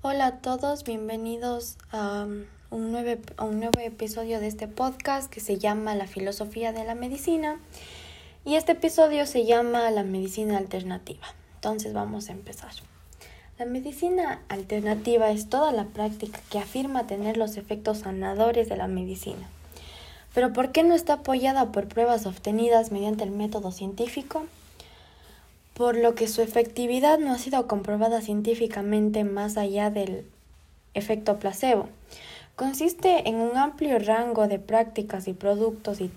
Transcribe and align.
Hola 0.00 0.26
a 0.26 0.36
todos, 0.36 0.84
bienvenidos 0.84 1.76
a 1.90 2.24
un, 2.70 2.92
nuevo, 2.92 3.20
a 3.36 3.44
un 3.44 3.58
nuevo 3.58 3.80
episodio 3.80 4.38
de 4.38 4.46
este 4.46 4.68
podcast 4.68 5.28
que 5.28 5.40
se 5.40 5.58
llama 5.58 5.96
La 5.96 6.06
filosofía 6.06 6.72
de 6.72 6.84
la 6.84 6.94
medicina 6.94 7.58
y 8.44 8.54
este 8.54 8.72
episodio 8.72 9.26
se 9.26 9.44
llama 9.44 9.90
La 9.90 10.04
medicina 10.04 10.56
alternativa. 10.56 11.26
Entonces 11.56 11.94
vamos 11.94 12.28
a 12.28 12.32
empezar. 12.32 12.70
La 13.58 13.64
medicina 13.64 14.40
alternativa 14.48 15.32
es 15.32 15.48
toda 15.48 15.72
la 15.72 15.86
práctica 15.86 16.38
que 16.48 16.60
afirma 16.60 17.08
tener 17.08 17.36
los 17.36 17.56
efectos 17.56 17.98
sanadores 17.98 18.68
de 18.68 18.76
la 18.76 18.86
medicina. 18.86 19.48
Pero 20.32 20.52
¿por 20.52 20.70
qué 20.70 20.84
no 20.84 20.94
está 20.94 21.14
apoyada 21.14 21.72
por 21.72 21.88
pruebas 21.88 22.24
obtenidas 22.24 22.92
mediante 22.92 23.24
el 23.24 23.32
método 23.32 23.72
científico? 23.72 24.46
Por 25.78 25.96
lo 25.96 26.16
que 26.16 26.26
su 26.26 26.42
efectividad 26.42 27.20
no 27.20 27.32
ha 27.32 27.38
sido 27.38 27.68
comprobada 27.68 28.20
científicamente 28.20 29.22
más 29.22 29.56
allá 29.56 29.90
del 29.90 30.26
efecto 30.92 31.38
placebo. 31.38 31.88
Consiste 32.56 33.28
en 33.28 33.36
un 33.36 33.56
amplio 33.56 34.00
rango 34.00 34.48
de 34.48 34.58
prácticas 34.58 35.28
y 35.28 35.34
productos 35.34 36.00
y 36.00 36.10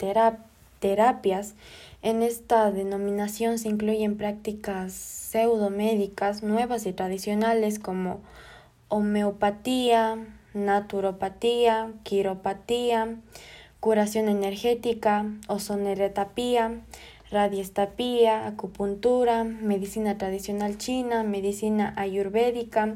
terapias. 0.80 1.53
En 2.02 2.23
esta 2.23 2.72
denominación 2.72 3.59
se 3.59 3.70
incluyen 3.70 4.17
prácticas 4.17 4.94
pseudomédicas 4.94 6.41
nuevas 6.41 6.88
y 6.88 6.94
tradicionales 6.94 7.78
como 7.78 8.20
homeopatía, 8.88 10.17
naturopatía, 10.55 11.91
quiropatía, 12.02 13.16
curación 13.80 14.28
energética, 14.28 15.28
ozoneretapía, 15.48 16.81
radiestapía, 17.31 18.45
acupuntura, 18.45 19.44
medicina 19.44 20.17
tradicional 20.17 20.77
china, 20.77 21.23
medicina 21.23 21.94
ayurvédica, 21.98 22.95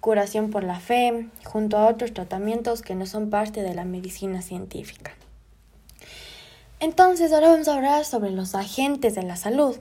curación 0.00 0.50
por 0.50 0.64
la 0.64 0.80
fe, 0.80 1.28
junto 1.44 1.78
a 1.78 1.86
otros 1.86 2.12
tratamientos 2.12 2.82
que 2.82 2.94
no 2.94 3.06
son 3.06 3.30
parte 3.30 3.62
de 3.62 3.74
la 3.74 3.84
medicina 3.84 4.42
científica. 4.42 5.12
Entonces, 6.80 7.32
ahora 7.32 7.48
vamos 7.48 7.68
a 7.68 7.76
hablar 7.76 8.04
sobre 8.04 8.30
los 8.30 8.54
agentes 8.54 9.14
de 9.14 9.22
la 9.22 9.36
salud. 9.36 9.76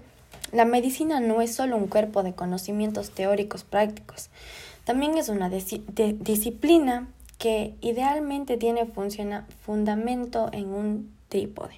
La 0.52 0.66
medicina 0.66 1.19
no 1.19 1.41
es 1.41 1.53
solo 1.53 1.75
un 1.75 1.88
cuerpo 1.88 2.23
de 2.23 2.33
conocimientos 2.33 3.11
teóricos 3.11 3.63
prácticos, 3.63 4.29
también 4.88 5.17
es 5.17 5.27
una 5.27 5.50
disciplina 5.50 7.09
que 7.38 7.75
idealmente 7.81 8.55
tiene 8.55 8.88
fundamento 9.66 10.50
en 10.53 10.69
un 10.69 11.13
trípode. 11.27 11.73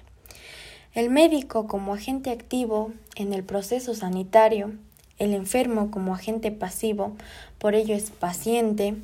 El 0.92 1.08
médico 1.08 1.68
como 1.68 1.94
agente 1.94 2.30
activo 2.30 2.90
en 3.14 3.32
el 3.32 3.44
proceso 3.44 3.94
sanitario, 3.94 4.72
el 5.18 5.34
enfermo 5.34 5.92
como 5.92 6.14
agente 6.14 6.50
pasivo, 6.50 7.12
por 7.58 7.76
ello 7.76 7.94
es 7.94 8.10
paciente, 8.10 8.96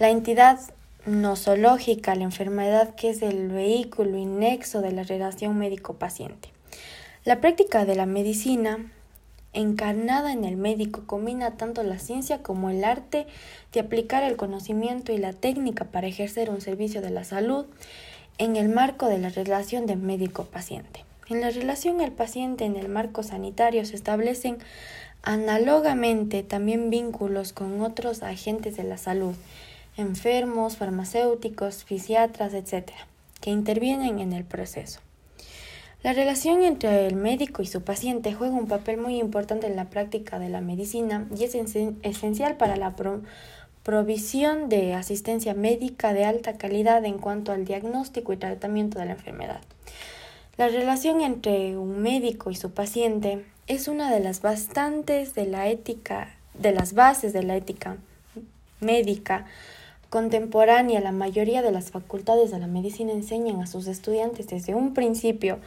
la 0.00 0.10
entidad 0.10 0.58
nosológica, 1.06 2.16
la 2.16 2.24
enfermedad 2.24 2.96
que 2.96 3.10
es 3.10 3.22
el 3.22 3.50
vehículo 3.50 4.18
y 4.18 4.24
de 4.24 4.92
la 4.92 5.04
relación 5.04 5.56
médico-paciente. 5.56 6.48
La 7.24 7.40
práctica 7.40 7.84
de 7.84 7.94
la 7.94 8.06
medicina 8.06 8.90
encarnada 9.52 10.32
en 10.32 10.44
el 10.44 10.56
médico 10.56 11.04
combina 11.06 11.56
tanto 11.56 11.84
la 11.84 12.00
ciencia 12.00 12.42
como 12.42 12.68
el 12.68 12.82
arte 12.82 13.28
de 13.72 13.78
aplicar 13.78 14.24
el 14.24 14.36
conocimiento 14.36 15.12
y 15.12 15.18
la 15.18 15.34
técnica 15.34 15.84
para 15.84 16.08
ejercer 16.08 16.50
un 16.50 16.60
servicio 16.60 17.00
de 17.00 17.10
la 17.10 17.22
salud 17.22 17.66
en 18.38 18.56
el 18.56 18.68
marco 18.70 19.06
de 19.06 19.18
la 19.18 19.28
relación 19.28 19.86
de 19.86 19.94
médico-paciente. 19.94 21.04
En 21.32 21.40
la 21.40 21.48
relación 21.48 22.02
al 22.02 22.12
paciente 22.12 22.66
en 22.66 22.76
el 22.76 22.90
marco 22.90 23.22
sanitario 23.22 23.86
se 23.86 23.96
establecen 23.96 24.58
análogamente 25.22 26.42
también 26.42 26.90
vínculos 26.90 27.54
con 27.54 27.80
otros 27.80 28.22
agentes 28.22 28.76
de 28.76 28.84
la 28.84 28.98
salud, 28.98 29.34
enfermos, 29.96 30.76
farmacéuticos, 30.76 31.84
fisiatras, 31.84 32.52
etc., 32.52 32.90
que 33.40 33.48
intervienen 33.48 34.18
en 34.18 34.34
el 34.34 34.44
proceso. 34.44 35.00
La 36.02 36.12
relación 36.12 36.62
entre 36.64 37.06
el 37.06 37.16
médico 37.16 37.62
y 37.62 37.66
su 37.66 37.80
paciente 37.80 38.34
juega 38.34 38.54
un 38.54 38.68
papel 38.68 38.98
muy 38.98 39.18
importante 39.18 39.66
en 39.66 39.76
la 39.76 39.88
práctica 39.88 40.38
de 40.38 40.50
la 40.50 40.60
medicina 40.60 41.28
y 41.34 41.44
es 41.44 41.54
esencial 41.54 42.58
para 42.58 42.76
la 42.76 42.94
provisión 43.82 44.68
de 44.68 44.92
asistencia 44.92 45.54
médica 45.54 46.12
de 46.12 46.26
alta 46.26 46.58
calidad 46.58 47.02
en 47.06 47.16
cuanto 47.16 47.52
al 47.52 47.64
diagnóstico 47.64 48.34
y 48.34 48.36
tratamiento 48.36 48.98
de 48.98 49.06
la 49.06 49.12
enfermedad. 49.12 49.62
La 50.58 50.68
relación 50.68 51.22
entre 51.22 51.78
un 51.78 52.02
médico 52.02 52.50
y 52.50 52.54
su 52.56 52.72
paciente 52.72 53.42
es 53.68 53.88
una 53.88 54.12
de 54.12 54.20
las 54.20 54.42
bastantes 54.42 55.34
de 55.34 55.46
la 55.46 55.68
ética, 55.68 56.34
de 56.52 56.72
las 56.72 56.92
bases 56.92 57.32
de 57.32 57.42
la 57.42 57.56
ética 57.56 57.96
médica 58.80 59.46
contemporánea. 60.10 61.00
La 61.00 61.10
mayoría 61.10 61.62
de 61.62 61.72
las 61.72 61.90
facultades 61.90 62.50
de 62.50 62.58
la 62.58 62.66
medicina 62.66 63.12
enseñan 63.12 63.62
a 63.62 63.66
sus 63.66 63.86
estudiantes 63.86 64.46
desde 64.46 64.74
un 64.74 64.92
principio, 64.92 65.58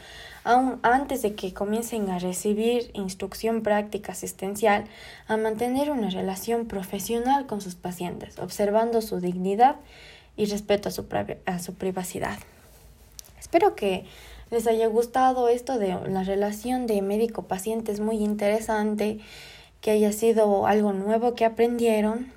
aún 0.44 0.78
antes 0.84 1.24
de 1.24 1.34
que 1.34 1.52
comiencen 1.52 2.12
a 2.12 2.20
recibir 2.20 2.92
instrucción 2.94 3.64
práctica 3.64 4.12
asistencial, 4.12 4.86
a 5.28 5.36
mantener 5.36 5.90
una 5.90 6.12
relación 6.12 6.68
profesional 6.68 7.48
con 7.48 7.60
sus 7.60 7.74
pacientes, 7.74 8.38
observando 8.38 9.02
su 9.02 9.20
dignidad 9.20 9.78
y 10.38 10.46
respeto 10.46 10.90
a 10.90 10.92
su, 10.92 11.08
a 11.48 11.58
su 11.58 11.74
privacidad. 11.74 12.38
Espero 13.40 13.76
que 13.76 14.06
les 14.52 14.68
haya 14.68 14.88
gustado 14.88 15.50
esto 15.50 15.80
de 15.80 15.98
la 16.08 16.24
relación 16.24 16.88
de 16.88 17.02
médico-paciente. 17.02 17.92
Es 17.92 18.00
muy 18.00 18.18
interesante 18.18 19.20
que 19.82 19.92
haya 19.92 20.12
sido 20.12 20.68
algo 20.68 20.94
nuevo 20.94 21.36
que 21.36 21.46
aprendieron 21.46 22.32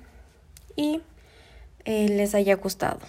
y 0.75 1.01
eh, 1.85 2.09
les 2.09 2.35
haya 2.35 2.55
gustado. 2.55 2.99